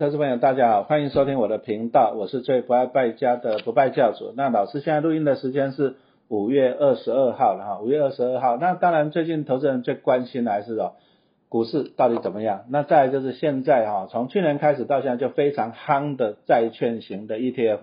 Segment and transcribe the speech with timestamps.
[0.00, 4.32] 投资朋友，大家好，欢迎收听我的频道，我是最不爱败家的不败教主。
[4.34, 5.96] 那老师现在录音的时间是
[6.26, 8.56] 五月二十二号了哈，五月二十二号。
[8.56, 10.92] 那当然，最近投资人最关心的还是哦，
[11.50, 12.64] 股市到底怎么样？
[12.70, 17.80] 那再就是现在哈，从去年开始到现在就非常夯的债券型的 ETF。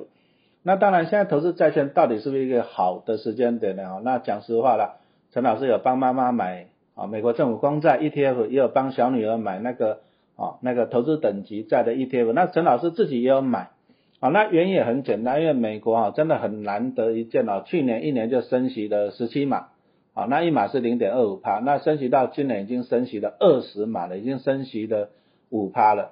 [0.64, 4.02] 那当然，现在投资债券到底是不是一个好的时间点呢？
[4.04, 4.98] 那讲实话了，
[5.34, 6.66] 陈老师有帮妈妈买
[6.96, 10.00] 啊美国政府公债 ETF，也有帮小女儿买那个。
[10.38, 13.72] 啊，那个投资等级债的 ETF，那陈老师自己也有买，
[14.20, 19.70] 啊，那原因也很简单，因为美国啊真的很难得一见哦，去年一年就升息了十七码，
[20.14, 25.10] 啊，那一码是零点二五帕，那升息到今年已经升息了二十码了，已经升息了
[25.50, 26.12] 五帕了，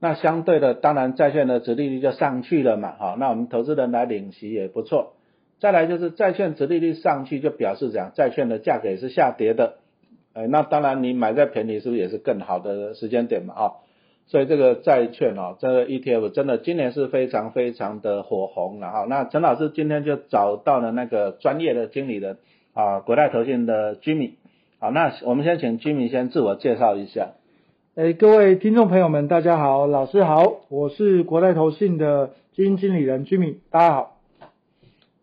[0.00, 5.14] 那相对的，当然债券的殖利率就上去了嘛，好，那我们投资人来领息也不错，
[5.60, 9.74] 再来就是债券殖利率上去，就表示讲债券的价格也是下跌的。
[10.32, 13.54] 哎，那当然，你买在便宜是不是也是更好的时间点嘛？
[13.54, 13.72] 啊，
[14.28, 19.06] 所以这个债券哦，这个 ETF 真的今年是非常非常的火红了哈。
[19.08, 22.36] 那陈老师今天就找到了那个专业的经理人
[22.74, 24.34] 啊，国泰投信的 Jimmy。
[24.78, 27.30] 好，那我们先请 Jimmy 先自我介绍一下。
[27.96, 34.16] 哎，各位听众朋友们，大家好，老师好，我是国泰投信的基金经理人 Jimmy，大家好。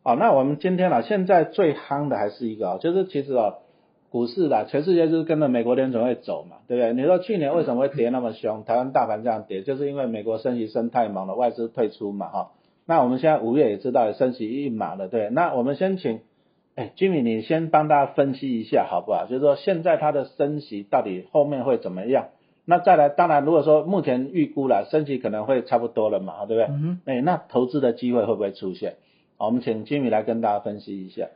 [0.03, 3.55] 好，那我们今天啊，现在最夯的还是一个啊，就是其实啊。
[4.17, 6.93] 股市啦，全世界就是跟着美国联准会走嘛，对不对？
[6.93, 8.63] 你说去年为什么会跌那么凶？
[8.63, 12.51] 台湾大盘这样跌，就是因为美国升息升太猛了，外资退出嘛，哈。
[12.87, 15.29] 那我们现在五月也知道升息一码了，对。
[15.29, 16.21] 那我们先请，
[16.73, 19.27] 哎，Jimmy，你先帮大家分析一下好不好？
[19.27, 22.29] 就是说现在它的升息到底后面会怎么样？
[22.65, 26.73] 那再来，当然如果说目前预估了升息可能会差不多了嘛，对不对？
[26.73, 26.99] 嗯。
[27.05, 28.95] 哎，那投资的机会会不会出现？
[29.37, 31.27] 好，我们请 Jimmy 来跟大家分析一下。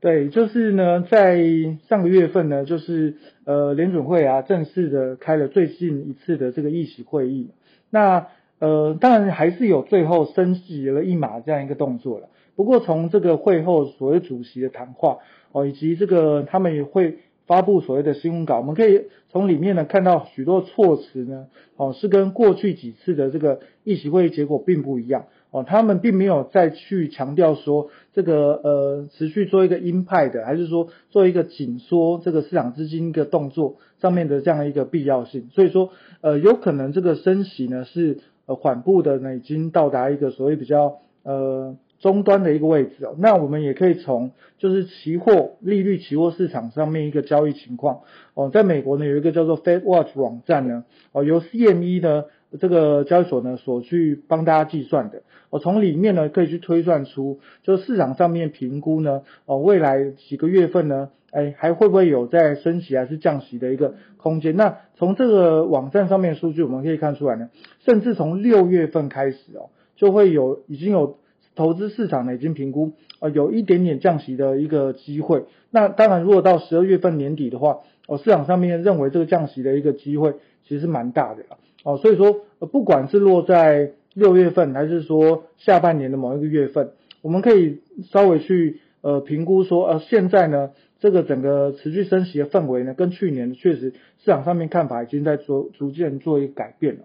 [0.00, 1.44] 对，就是呢，在
[1.88, 7.50] 上个月份呢，就是呃联准会啊正式的开了最近一次的这个议息会议。
[7.90, 8.28] 那
[8.60, 12.30] 呃当然还是有最后升级了一码这样一个动作了。
[12.56, 15.18] 不过从这个会后所谓主席的谈话
[15.52, 25.26] 哦，以及这个他们也会发布所谓的新闻稿，我们可以从里面呢看到许多措辞呢哦是跟过去几次的这个议席会议结果并不一样。
[25.52, 35.48] 哦，他们并没有再去强调说这个呃持续做一个鹰派的，还是说做一个紧缩这个市场资金一个动作上面的这样一个必要性。
[35.52, 35.90] 所以说
[36.20, 43.16] 呃有可能这个升息呢是呃缓步的呢已经到达一个所谓比较呃终端的一个位置哦。
[43.18, 48.02] 那我们也可以从就是期货利率期货市场上面一个交易情况
[48.34, 52.26] 哦，在美国呢有一个叫做 Fed Watch 网站呢哦由 CME 呢。
[52.58, 64.56] 这个交易所呢所去帮大家计算的，我从里面呢可以去推算出，就是市场上面评估呢，哦未来几个月份呢，哎还会不会有在升息还是降息的一个空间？
[64.56, 67.50] 那从这个网站上面数据我们可以看出来呢，
[67.84, 71.18] 甚至从六月份开始哦，就会有已经有
[71.54, 75.44] 投资市场呢已经评估，呃有一点点降息的一个机会。
[75.70, 80.34] 那当然如果到十二月份年底的话，哦市场上面认为这个降息的一个机会
[80.64, 81.44] 其实蛮大的。
[81.82, 82.40] 哦，所以说，
[82.70, 86.90] 不管是落在六月份，还是说下半年的某一个月份，
[87.22, 87.78] 我们可以
[88.10, 97.00] 稍微去呃评估说，呃，现在呢，这个整个持续升息的氛围呢，跟去年确实市场上面看法已经在逐逐渐做一个改变了。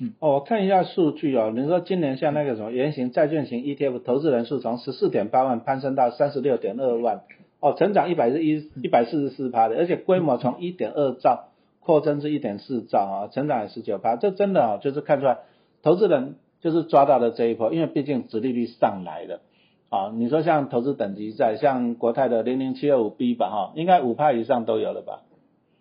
[0.00, 7.20] 嗯，哦，我看一下数据哦，你说今年像那个什么圆形债券型 ETF 投资人数从十四点八万攀升到三十六点二万，
[7.60, 11.45] 哦，成长一百一一百四十四趴的，而且规模从一点二兆。
[11.86, 15.38] 扩增是一点四兆啊，成长也十九趴，这真的啊，就是看出来
[15.84, 19.40] 投资人就是抓到了这一波，因为毕竟殖利率上来了
[19.88, 20.10] 啊。
[20.12, 25.22] 你说像投资等级在像国泰的零零七二五 B 吧哈，应该五趴以上都有了吧？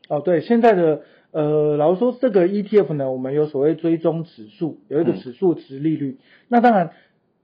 [0.08, 1.02] 哦，对，现在的
[1.32, 6.20] 呃，老实说这个 ETF 呢，我们有所谓追踪指数，有一个指数值利率。
[6.50, 6.92] 那当然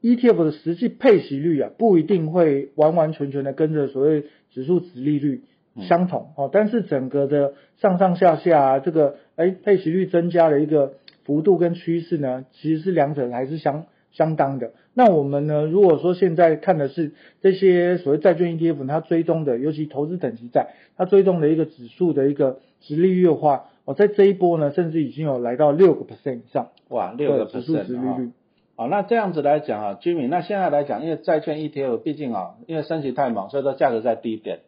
[0.04, 5.46] ETF 的实际配息率啊，不一定会完完全全的跟着所谓指数值利率。
[5.80, 10.94] 相同哦，但是整个的上上下下这个哎配息率增加的一个
[11.24, 14.72] 幅度跟趋势呢，其实是两者还是相相当的。
[14.94, 26.72] 那我们呢，如果说现在看的是这些所谓债券 ETF，它追踪的，尤其投资等级债，它追踪的一个指数的一个值利率的话，哦，在这一波呢，甚至已经有来到六个 percent 以上。
[26.90, 28.31] 哇，六个指数值利率。
[28.75, 34.60] 好，那这样子来讲啊，Jimmy，那现在来讲，因为债券 ETF 毕竟啊，因为升息太猛，所以说价格在低点。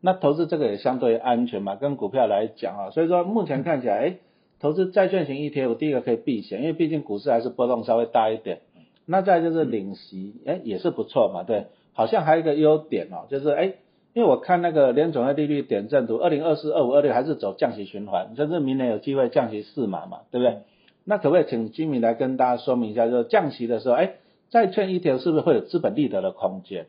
[0.00, 4.16] 那投资这个也相对安全嘛，跟股票来讲啊，所以说目前看起来，哎，
[4.60, 8.60] 投资债券型 ETF 第一个可以避险，因为毕竟股市还是波动稍微大一点。
[9.06, 11.66] 那再就是领息，哎，也是不错嘛，对。
[11.94, 13.72] 好像还有一个优点哦，就是哎，
[14.12, 20.58] 因为我看那个联总的利率点阵图，二零二四、二五、二六还是走降息循环，甚至明年有机会降息四码嘛，对不对？
[21.04, 24.12] 那可不可以请居民来跟大家说明一下，就是降息的时候，哎，
[24.50, 26.86] 债券 ETF 是不是会有资本利得的空间？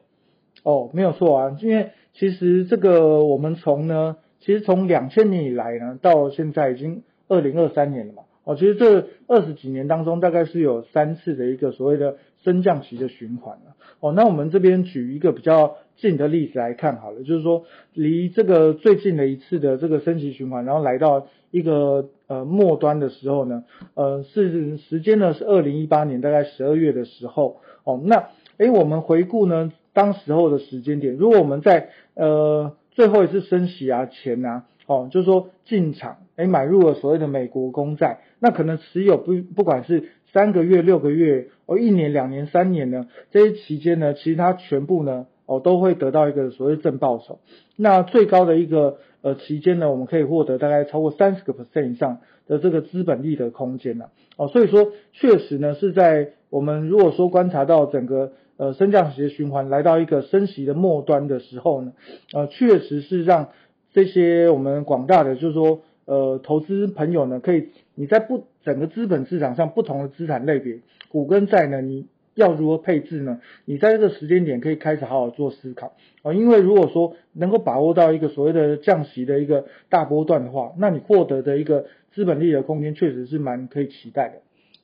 [0.63, 8.23] 哦，没有错啊，因为其实这个我们从呢，其实从两千年以来呢，到现在已经二零二三年了嘛。
[8.45, 13.75] 哦，其实这二十几年当中，大概是有三次的一个所谓的升降息的循环了。
[13.99, 27.57] 哦，那我们这边举一个比较近的例子来看好了，就是说离这个最近的一次的这个升级循环，然后来到一个呃末端的时候呢，呃是时间呢是二零一八年大概十二月的时候。
[27.83, 34.65] 哦，那诶我们回顾呢当时候的时间点，如果我们在呃最后一次升息啊前啊。
[34.89, 47.37] 哦，就是说进场，哎，买入了所谓的美国公债，那可能持有不不管是三个月、六个月，哦，一年、两年、三年呢，这些期间呢，其实它全部呢，哦，都会得到一个所谓正报酬。
[47.75, 54.05] 那最高的一个呃期间呢，我们可以获得大概超过三十个 percent 以上的这个资本利的空间呢。
[54.37, 61.93] 哦，所以说确实呢，是在我们如果说观察到整个呃升降息循环来到一个升息的末端的时候呢，
[62.33, 63.49] 呃，确实是让。
[63.91, 73.41] 这些我们广大的就是说，呃，投资朋友呢，可以你在不整个资本市场上不同的资产类别，股跟债呢，你要如何配置呢？
[73.65, 84.35] 你在这个时间点可以开始好好做思考啊，因为如果说能够把握到一个所谓的降息的一个大波段的话，那你获得的一个资本利的空间确实是蛮可以期待的。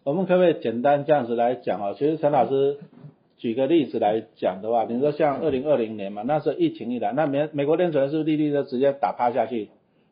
[0.04, 1.94] 我们可不可以简单这样子来讲啊？
[1.94, 2.80] 其实陈老师。
[3.38, 9.70] 举个例子来讲的话，你说像二零二零年嘛，那时候疫情一来，那美美国联准是不是利率就直接打趴下去，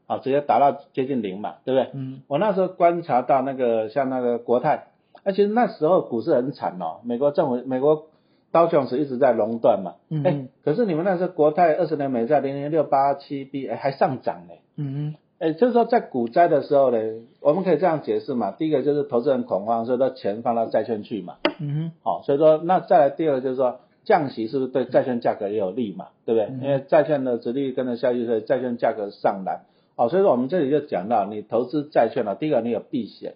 [0.08, 1.90] 啊，直接打到接近零嘛，对不对？
[1.94, 2.22] 嗯。
[2.28, 4.88] 我那时候观察到那个像那个国泰，
[5.24, 8.08] 而且那时候股市很惨哦，美国政府美国
[8.52, 10.24] 道琼斯一直在垄断嘛，嗯。
[10.24, 15.16] 哎，可是你们那时候国泰二十年美债零零六八七 B 哎还上涨呢，嗯嗯。
[15.44, 16.98] 哎，就是说在股灾的时候呢，
[17.42, 18.52] 我们可以这样解释嘛。
[18.52, 21.36] 第一个就是投资人恐慌，所以说钱放到债券去嘛。
[21.60, 21.92] 嗯哼。
[22.02, 26.08] 好，所以说那再来第二个就是说降息是不是对债券价格也有利嘛？
[26.24, 26.66] 对不对？
[26.66, 29.64] 因为债券的殖利率跟着下去，所以债券价格上来。
[29.98, 33.34] 哦，所以说我们这里就讲到，你投资债券了，第一个你有避险。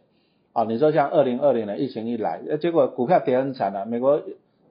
[0.54, 4.22] 哦，你说像二零二零年疫情一来，结果股票跌很惨了，美国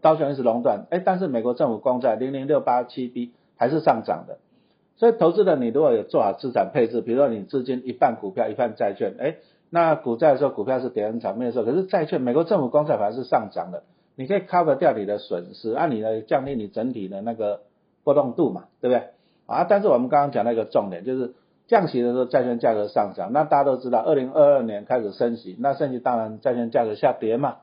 [0.01, 4.39] 道琼斯垄断，哎，但是美国政府公债零零六八七 B 还是上涨的。
[4.97, 9.37] 所以投资的，你如果有做好资产配置，比如说你资金一半股票一半债券，哎，
[9.71, 11.65] 那股债的时候股票是跌很惨，没有错。
[11.65, 13.83] 可是债券，美国政府公债反而是上涨的，
[14.15, 17.61] 你可以 cover 掉你的损失，按你的降低你整体的那个
[18.05, 19.09] 波动度嘛，对不对？
[19.47, 21.35] 啊，但是我们刚刚讲那个重点就是
[21.67, 27.57] 降息的时候债券价格上涨，那大家都知道，二零二二年开始升息，那升息当然债券价格下跌嘛。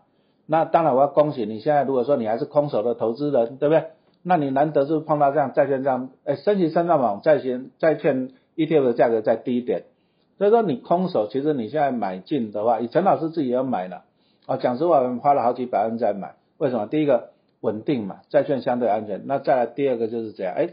[0.45, 3.85] 那当然我要恭喜你现在如果说你还是空手的投资人，对不对？
[4.23, 9.83] 那你难得是碰到这样债券这样，哎，升级升到往债券债券 ETF 的价格再低一点，
[10.37, 14.03] 所以说你空手，其实你现在买进的话，以陈老师自己要买了，
[14.45, 16.87] 啊，讲实话，我们花了好几百万在买，为什么？
[16.87, 20.69] 第一个稳定嘛，债券相对安全，那再来第二个就是这样，哎，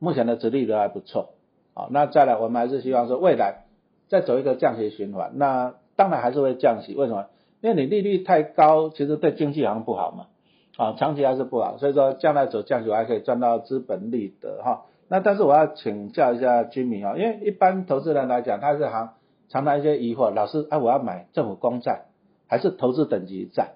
[0.00, 1.34] 目前的殖利率还不错，
[1.74, 3.66] 好，那再来我们还是希望说未来
[4.08, 7.26] 再走一个降息循环，那当然还是会降息，为什么？
[7.60, 10.26] 因为你利率太高，其实对经济好像不好嘛。
[10.80, 14.86] 啊，长期还是不好，所以说将来走降息还可以赚到资本利得哈。
[15.08, 19.12] 那但是我要请教一下居民啊，因为一般投资人来讲，他是常
[19.50, 22.06] 常常一些疑惑，老师啊，我要买政府公债
[22.48, 23.72] 还是投资等级债？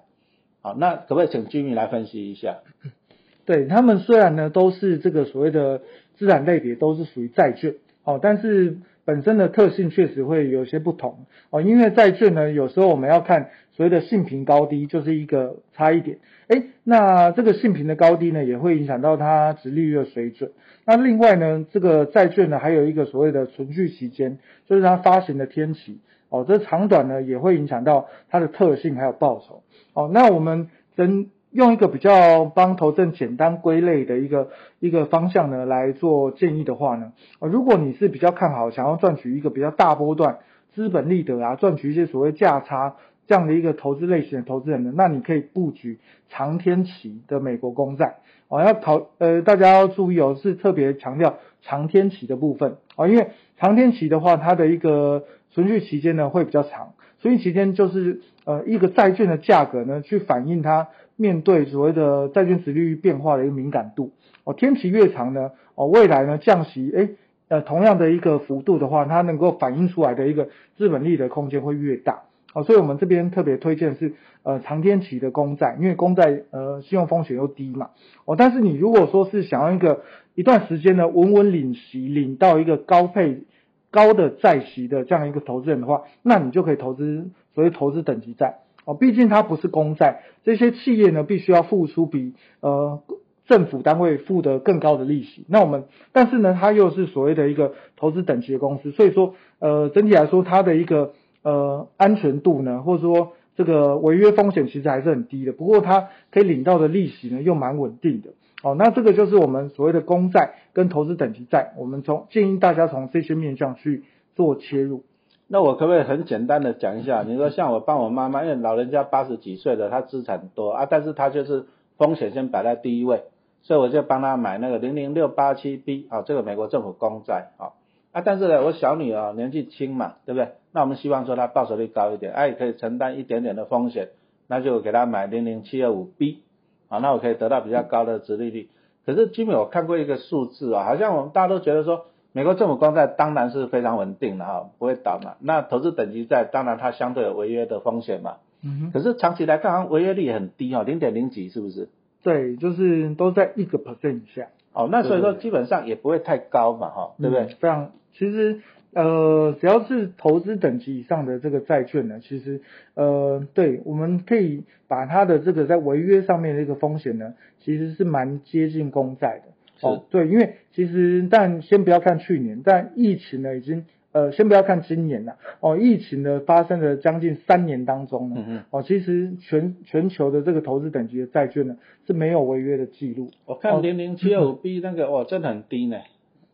[0.63, 2.57] 好，那可不可以请居民来分析一下？
[3.45, 5.81] 对他们虽然呢都是这个所谓的
[6.15, 8.79] 资产类别，都是属于债券，哦，但是。
[9.07, 16.17] 本身的特性确实会有些不同哦，因为债券呢，有时候我们要看所谓的性平高低，就是一个差一点。
[16.47, 20.51] 哎，那这个性平的高低呢，也会影响到它值利率的水准。
[20.85, 29.63] 那另外呢，这个债券呢，还有一个所谓的存续期间，就是它发行的天期哦，这长短呢，也会影响到它的特性还有报酬
[29.93, 30.09] 哦。
[30.13, 31.29] 那我们真。
[31.51, 34.49] 用一个比较帮投资简单归类的一个
[34.81, 40.39] 一个方向呢来做建议的话呢，如果你是比较看好想要赚取一个比较大波段
[40.73, 48.17] 资本利得啊，赚取一些所谓价差这样的一个投资类型的投资人呢，那你可以布局长天期的美国公债。
[48.47, 52.77] 哦，要考呃大家要注意哦，是特别强调长天期的部分。
[52.95, 60.87] 啊，因为长天期的话，它的一个存续期间呢会比较长，存续期间就是呃一个债券的价格呢去反映它。
[61.17, 64.11] 面对所谓的债券值利率变化的一个敏感度，
[64.43, 67.07] 哦，天期越长呢，哦，未来呢降息，哎，
[67.47, 72.23] 呃，同样的一个幅度的话，它能够反映出来的一个资本利的空间会越大，
[72.55, 77.91] 哦，所以我们这边特别推荐是呃长天期的公债，因为公债呃信用风险又低嘛，
[78.25, 80.01] 哦，但是你如果说是想要一个
[80.33, 83.43] 一段时间呢稳稳领息，领到一个高配。
[83.91, 93.01] 高的债息的这样一个投资人的话，那你就可以投资所谓投资等级债哦，毕竟它不是公债，这些企业呢必须要付出比呃
[93.45, 95.45] 政府单位付的更高的利息。
[95.47, 101.13] 那我们但是呢，它又是所谓的一个投资等级的公司，所以说呃整体来说它的一个
[101.45, 105.53] 呃安全度呢，或者说这个违约风险其实还是很低的。
[105.53, 108.31] 不过它可以领到的利息呢又蛮稳定的。
[108.63, 114.03] 哦，那这个就是我们所谓的公债跟投资等级债，我们从建议大家从这些面向去
[114.35, 115.03] 做切入。
[115.47, 117.21] 那我可不可以很简单的讲一下？
[117.21, 123.25] 你说像我帮我妈妈，因为老人家八十几岁了，她资产多啊，但是她就是风险先摆在第一位，
[123.61, 127.77] 所以我就帮她买那个零零六八七 B 啊，这个美国政府公债啊
[128.15, 130.51] 啊，但是呢，我小女儿年纪轻嘛，对不对？
[130.71, 134.07] 那我们希望说她报酬率高一点，哎，可以承担一点点的风险，
[134.47, 136.43] 那就给她买零零七二五 B。
[136.87, 138.69] 啊，那我可以得到比较高的殖利率。
[139.05, 145.35] 可是基本我看过一个数字啊，好像我们大家都觉得说，美国政府公债当然是非常稳定的哈，不会倒嘛。
[145.41, 148.37] 那投资等级债当然它相对有违约的风险嘛。
[148.63, 148.91] 嗯哼。
[148.93, 151.89] 可是长期来看，好像违约率很低哦，零点零几是不是？
[152.25, 154.47] 对，就是都在一个 percent 以下。
[154.73, 157.45] 哦，那所以说基本上也不会太高嘛，哈，对不对？
[157.45, 158.59] 非常，其实。
[158.95, 162.61] 呃，只要是投资等级以上的这个债券呢，其实
[162.93, 169.85] 呃，对，我们可以把它的这个在违约上面的一个风险呢，其实是蛮接近公债的。
[169.85, 173.85] 哦，对，因为其实但先不要看去年，但疫情呢已经
[174.15, 175.35] 呃，先不要看今年了。
[175.59, 181.75] 哦，疫情呢发生了将近三年当中呢，哦，其实全全球的这个投资等级的债券呢
[182.07, 183.29] 是没有违约的记录。
[183.45, 185.97] 我看零零七二五 B 那个，哇，真的很低呢。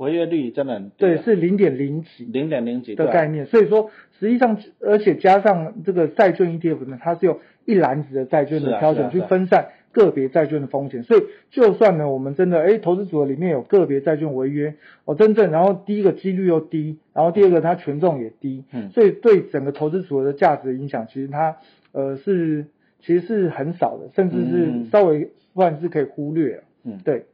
[0.02, 3.46] 违约率真的很对，是零点零几，零点零几的概念。
[3.46, 11.04] 所以说，实际上，而且加上这个债券 ETF 呢，它是用一篮子的债券的挑选去分散个别债券的风险。
[11.04, 14.74] 所以，就算呢，我们真的哎，投资组合里面有个别债券违约，
[15.06, 21.58] 哦，真正然后第一个几率又低，然后第二个它权重也低，嗯，所以对整个投资组合的价值影响，其实它
[21.92, 22.66] 呃是
[23.02, 27.26] 其实是很少的，甚至是稍微算是可以忽略嗯，对。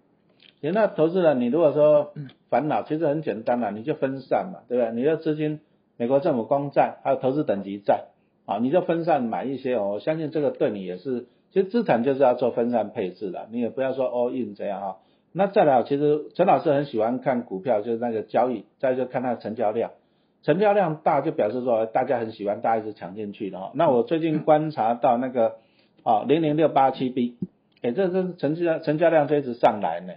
[0.60, 2.12] 那投资人，你如果说
[2.50, 4.94] 烦恼，其实很简单嘛，你就分散嘛，对不对？
[4.94, 5.60] 你的资金，
[5.98, 8.06] 美国政府公债，还有投资等级债，
[8.46, 9.92] 啊，你就分散买一些哦。
[9.94, 14.98] 我相信这个对你也是，其实资产就是要做分散配置的，你也不要说 all in 这样哈。
[15.34, 19.92] 那再来，其实陈老师很喜欢看股票，就是那个交易，再就看它的成交量，
[20.42, 23.72] 成交量大就表示说大家很喜欢，大家一直抢进去的哈。
[23.76, 25.56] 那我最近观察到那个
[26.04, 27.36] 啊零零六八七 B，
[27.82, 30.14] 哎，这这成交成交量就一直上来呢。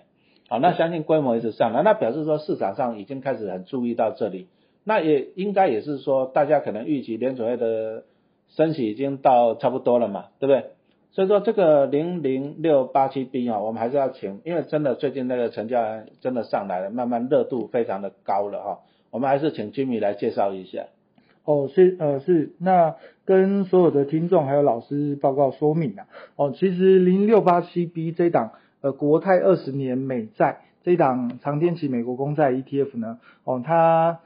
[0.51, 4.49] 好，那相信规模一直上来，那表示说市场上已经开始很注意到这里，
[4.83, 8.03] 那也应该也是说大家可能预期联储会的
[8.49, 10.71] 升息已经到差不多了嘛，对不对？
[11.13, 18.79] 所以说这个零零六八七 B 啊，我们还是要请，因为真的最近那个成交量真的上来了，慢慢热度非常的高了哈，
[19.13, 20.87] 我们还是请居民来介绍一下。
[21.45, 28.51] 哦，是呃是，那跟所有的听众还有老师报告说明啊，哦，其实零六八七 B 这档。
[28.81, 34.21] 呃，国泰二十年美债这一档长天期美国公债 ETF 呢，哦，它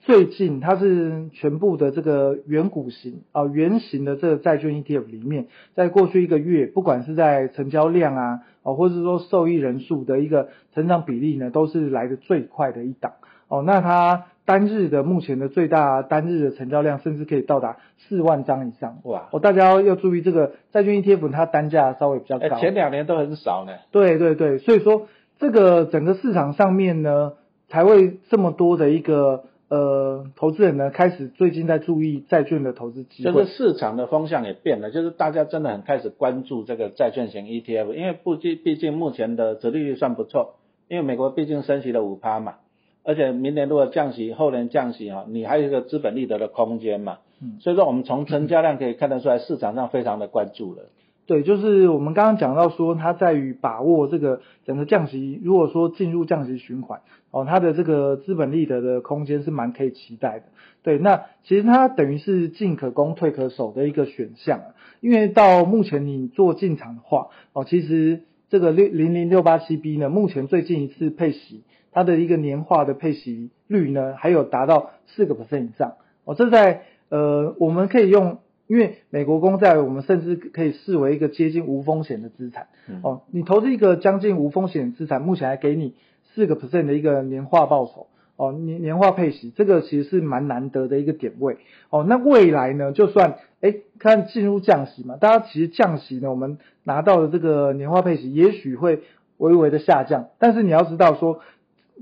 [0.00, 13.12] 最近它是全部的这个原股型啊，原型的这个债券 ETF 里面，在过去一个月，不管是在成交量啊，哦，或者是说受益人数的一个成长比例呢，都是来的最快的一档。
[13.48, 18.98] 哦，那它单日的目前的最大单日的成交量，甚至可以到达四万张以上。
[19.04, 19.28] 哇！
[19.30, 22.58] 哦，大家要要注意这个债券 ETF，它单价稍微比较高。
[22.58, 23.74] 前两年都很少呢。
[23.92, 25.06] 对对对，所以说
[25.38, 27.34] 这个整个市场上面呢，
[27.68, 33.32] 才会这么多的一个呃投资人呢，开始最近在注意债券的投资机会。
[33.32, 40.56] 就是市场的风向也变了，就是大家真的很开始关注这个债券型 ETF，因为不毕毕竟目前的折利率算不错，
[40.88, 42.54] 因为美国毕竟升息了五趴嘛。
[43.02, 47.18] 而且明年如果降息，后年降息啊，你还有一个资本利得的空间嘛。
[47.42, 50.82] 嗯，所以说我们从成交量可以看得出来，市场上非常的关注了。
[51.24, 60.46] 对，就是我们刚刚讲到说，它在于把握这个整个降息，如果说进入降息循环，哦，它的这个资本利得的空间是蛮可以期待的。
[60.82, 64.60] 对，那其实它等于是进可攻退可守的一个选项，
[65.00, 71.62] 因为到目前你做进场的话，哦，其实这个六零零六八七 B 呢，目前最近一次配息。
[71.92, 75.94] 它的一个年化的配息率呢，还有达到四个 percent 以上
[76.24, 76.34] 哦。
[76.34, 82.68] 这在呃，我们可以用，因为美国公债，我们甚至可以视为一个接近无风险的资产
[83.02, 83.22] 哦。
[83.32, 85.94] 你投资一个将近无风险资产，目前还给你
[86.32, 88.06] 四个 percent 的一个年化报酬
[88.36, 91.56] 哦，年年化配息，这个其实是蛮难得的一个点位
[91.90, 92.04] 哦。
[92.08, 99.00] 那未来呢，就算哎看进入降息嘛，大家其实降息呢，我们拿到的这个年化配息也许会
[99.38, 101.40] 微微的下降，但是你要知道说。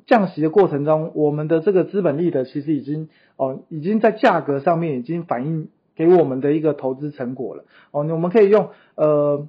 [0.07, 9.47] 降息的过程中，我们的这个资本利得其实已经哦，已经在价格上面已经反映给我们的一个投资成果了哦，我们可以用呃。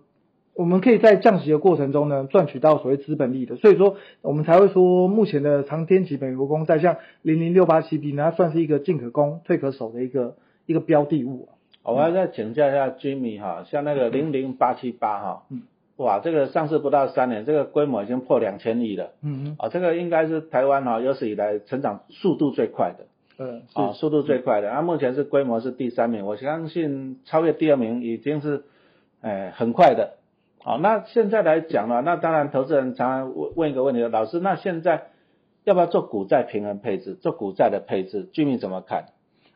[0.56, 11.48] 我们可以在降息的过程中呢，赚取到所谓资本利的，所以说我们才会说，目前的长天期美国公债像零零六八七 B 呢，它算是一个进可攻退可守的一个一个标的物。
[11.82, 15.62] 我要再请教一下 Jimmy 哈，像那个零零八七八哈，嗯，
[16.00, 23.06] 哇，这个上市不到三年，这个规模已经破两千亿了，嗯嗯，啊，这个应该是台湾哈有史以来成长速度最快的，
[23.38, 28.64] 嗯，啊，速度最快的，啊，目前是规模是第三名，我相信超越第二名已经是，
[29.20, 30.14] 哎，很快的。
[30.64, 35.08] 好，那现在来讲呢，那当然投资人常常问问一个问题，老师，那现在
[35.66, 37.16] 要不要做股债平衡配置？
[37.16, 39.08] 做股债的配置，居民怎么看？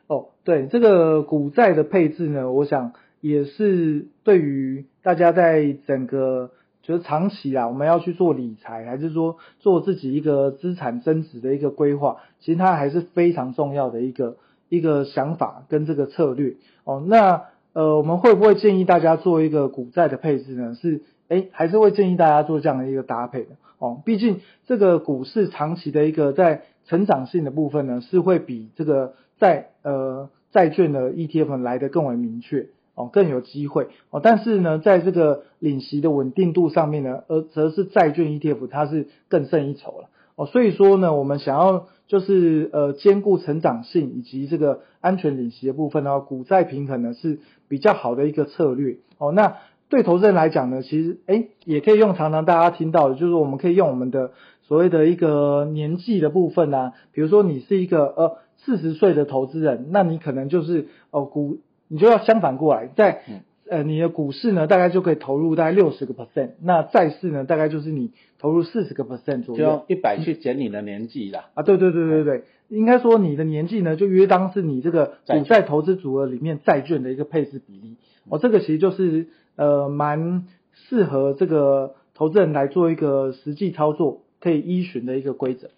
[0.08, 2.92] 哦，对，这个股债的配置呢，我想
[3.26, 6.50] 也是对于大家在整个
[6.82, 14.36] 就是长期啊，我们要去做理财，还是说做自己一个资产增值的一个规划，其实它还是非常重要的一个
[14.68, 16.56] 一个想法跟这个策略。
[16.84, 17.44] 哦，那。
[17.74, 20.76] 呃，我们会不会建议大家做一个股债的配置呢？
[20.80, 24.00] 是，哎，还是会建议大家做这样的一个搭配的哦。
[24.04, 34.20] 毕竟这个股市长期的一个在成长性的部分呢，是会比这个债呃债券的 ETF 来的更为明确哦，更有机会哦。
[34.22, 40.46] 但是呢，在这个领息的稳定度上面呢，而则是债券 ETF 它是更胜一筹了哦。
[40.46, 41.86] 所以说呢，我们想要。
[42.06, 49.32] 就是呃兼顾成长性以及这个安全领息的部分呢，股债平衡呢是比较好的一个策略哦。
[49.32, 49.56] 那
[49.88, 54.32] 对投资人来讲呢，其实哎也可以用常常大家听到的，就是我们可以用我们的
[54.64, 61.60] 所谓的一个年纪的部分啊，比如说你是一个呃四十岁的投资人，那你可能就是哦股
[61.94, 63.22] 你就要相反过来在。
[63.66, 69.82] 呃，你的股市呢，大概就可以投入大概六十个 percent，那债市呢，大概就是你投入四十个 percent 左右。
[69.88, 71.46] 就一百去减你的年纪啦。
[71.54, 77.96] 啊，对对对对对，应该说你的年纪呢，就约当是你这个股债投资组合里面债券的一个配置比例。
[78.28, 85.70] 哦，这个其实就是呃蛮适合这个投资人来做一个实际操作可以依循的一个规则。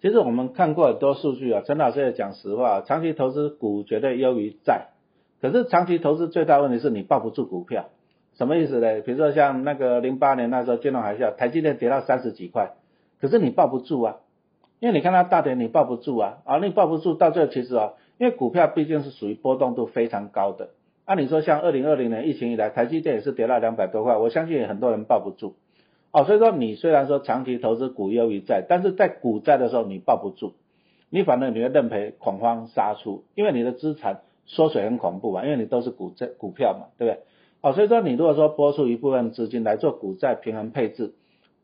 [0.00, 4.90] 其实我们看过很多数据啊，陈老师也讲实话，长期投资股绝对优于债。
[5.46, 7.90] 可是长期投资最大问题是你抱不住股票，
[8.34, 9.00] 什么意思呢？
[9.02, 12.72] 比如说像那个零八年那时候金融海啸，台积电跌到三十几块，
[13.20, 14.16] 可是你抱不住啊，
[14.80, 20.70] 因为你看它大跌你抱不住啊，啊你抱不住到最后其实啊，因为股票毕竟是属于波动度非常高的，
[21.04, 25.54] 按理说像二零二零年疫情以来，台积电也是跌到两百多块，我相信很多人抱不住，
[26.10, 30.54] 哦，所以说你虽然说长期投资股优于债，但是在股债的时候你抱不住，
[31.08, 34.22] 你反正你会认赔恐慌杀出，因为你的资产。
[34.46, 37.22] 缩水很恐怖嘛，因为你都是股债股票嘛，对不对？
[37.62, 41.14] 哦，所以说你如果说拨出一部分资金来做股债平衡配置，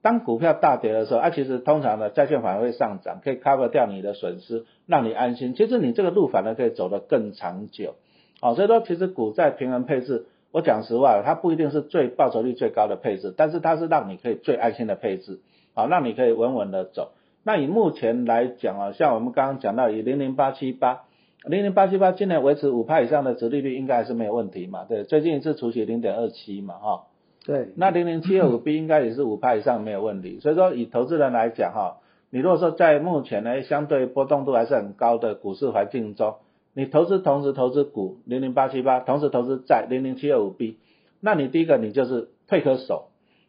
[0.03, 5.55] 当股票大跌的时候，啊，其实通常呢债券反而会上涨，可以 cover 掉你的损失，让你安心。
[5.55, 7.95] 其实你这个路反而可以走得更长久。
[8.41, 15.41] 哦，所以说其实股债平衡配置，我讲实话，它不一定是最报酬率最高的配置，但是它是让你可以最安心的配置，
[15.75, 17.13] 好，让你可以稳稳的走。
[17.45, 21.03] 那以目前来讲啊，像我们刚刚讲到以零零八七八。
[21.45, 24.85] 零零八七八今年维持五派以上的殖利率应该还是没有问题嘛？
[24.89, 27.03] 对，最近一次除息零点二七嘛，哈。
[27.45, 27.71] 对。
[27.77, 31.97] 那零零七二五 B 应该也是五派以上没有问题，所以说以投资人来讲哈，
[32.31, 36.37] 你如果说在目前呢相对波动度还是很高的股市环境中，
[36.75, 40.79] 你投资同时投资股零零八七八，同时投资债零零七二五 B，
[41.19, 43.09] 那你第一个你就是退可守，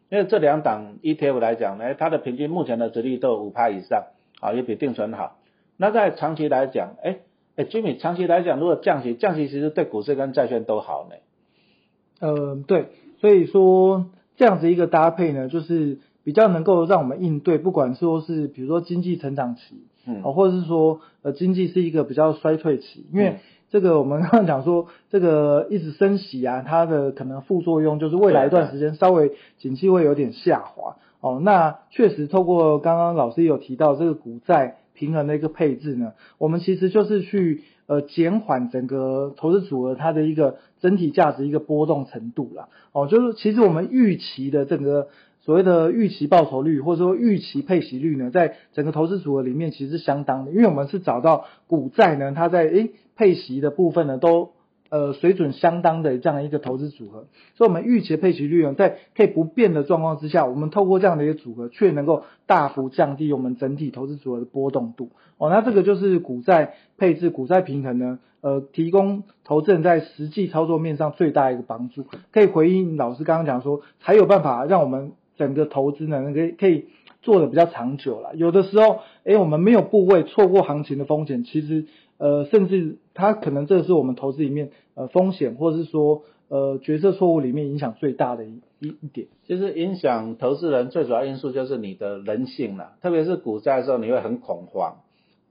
[0.09, 4.05] 因为这两档 ETF 来讲呢，它的平均目前的折率都有五派以上，
[4.41, 5.37] 啊，也比定存好。
[5.77, 7.19] 那在长期来讲，哎。
[7.55, 11.15] 哎，Jimmy，长期来讲，如果降息，降息其实对股市跟债券都好呢。
[12.19, 12.87] 呃，对，
[13.21, 23.37] 所以说这样子一个搭配呢，就是比较能够让我们应对，不管说是比如说经济成长期，嗯，或者是说呃经济是一个比较衰退期，因为
[23.69, 30.95] 这个我们 刚刚讲说这个一直升息啊，它的可能副作用就是未来一段时间稍微景气会有点下滑。
[31.19, 34.77] 哦，那确实透过刚刚老师有提到这个股债。
[34.93, 42.69] 平衡的一个配置呢，我们其实就是去呃减缓整个投资组合它的一个整体价值一个波动程度啦。
[42.91, 45.07] 哦，就是其实我们预期的整个
[45.41, 54.51] 所谓的预期报酬率或者说预期配息率呢，在整个投资组合里面其实是相当的，因为我们是找到股债呢，它在诶配息的部分呢都。
[54.93, 57.25] 呃，水准相当的这样一个投资组合，
[57.55, 65.09] 所以我们预期配息率呢，在可以不变的状况之下，我们透过这样的一个组合，却能够大幅降低我们整体投资组合的波动度。
[65.39, 76.85] 哦，那这个就是股债配置、股债平衡呢，呃，提供投资人在实际操作面上最大一个帮助，可以回应老师刚刚讲说，才有办法让我们整个投资呢，可以可以
[77.23, 78.35] 做的比较长久了。
[78.35, 81.87] 有的时候，哎，我们没有部位，错过行情的风险，其实
[82.19, 89.27] 呃，甚至它可能这是我们投资里面呃风险，或者是说呃决策错误里面影响最大的一一点。
[89.45, 94.97] 其实影响投资人最主要因素就是你的人性了，特别是股灾的时候，你会很恐慌。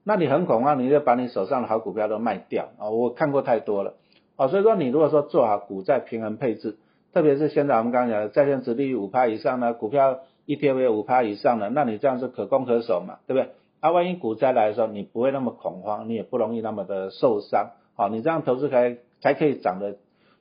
[0.05, 2.89] 那你很恐慌，你就把你手上的好股票都卖掉啊！
[2.89, 3.93] 我看过太多了
[4.35, 6.75] 啊，所以说你如果说做好股债平衡配置，
[7.13, 13.51] 特别是现在我们刚讲的债券值利率五趴以上呢，股票 ETF 五趴以上的，那你这样是可攻可守嘛，对不对？
[13.83, 19.97] 啊，万一股灾来的时候，你不会那么恐慌，你也不容易那么的受伤，好，你这样投资才才可以涨得，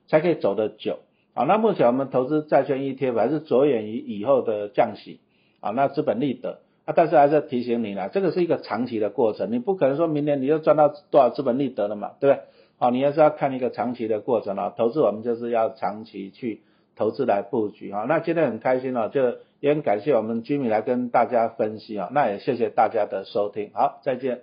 [0.07, 1.01] 才可以走得久
[1.35, 1.43] 啊。
[1.43, 5.19] 那目前我们投资债券 ETF 还是着眼于以后的降息
[5.59, 6.61] 啊，那资本利得。
[6.85, 12.45] 啊，但是还是提醒你啦，这个是一个长期的过程，你不可能说明年你就赚到多少资本利得了嘛，对不对？
[12.79, 14.73] 好，你还是要看一个长期的过程啊。
[14.77, 16.63] 投资我们就是要长期去
[16.97, 18.05] 投资来布局啊。
[18.09, 22.09] 那今天很开心哦，就也很感谢我们居民来跟大家分析啊。
[22.13, 24.43] 那也谢谢大家的收听，好，再见，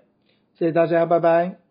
[0.58, 1.69] 谢谢大家，拜拜。